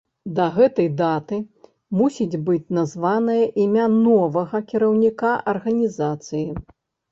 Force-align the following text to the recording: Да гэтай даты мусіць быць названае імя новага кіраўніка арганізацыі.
Да 0.37 0.45
гэтай 0.53 0.87
даты 1.01 1.37
мусіць 1.99 2.39
быць 2.47 2.71
названае 2.79 3.37
імя 3.67 3.85
новага 4.07 4.63
кіраўніка 4.75 5.37
арганізацыі. 5.57 6.45